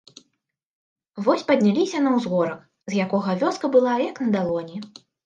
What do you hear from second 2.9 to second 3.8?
з якога вёска